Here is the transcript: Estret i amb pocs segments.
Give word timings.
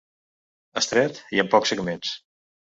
Estret 0.81 1.19
i 1.37 1.43
amb 1.45 1.53
pocs 1.57 1.73
segments. 1.75 2.17